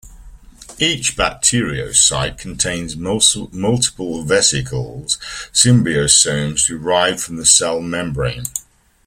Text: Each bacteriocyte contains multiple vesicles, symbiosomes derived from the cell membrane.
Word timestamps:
Each 0.79 1.15
bacteriocyte 1.15 2.39
contains 2.39 2.97
multiple 2.97 4.23
vesicles, 4.23 5.19
symbiosomes 5.53 6.65
derived 6.65 7.19
from 7.19 7.35
the 7.37 7.45
cell 7.45 7.79
membrane. 7.81 8.45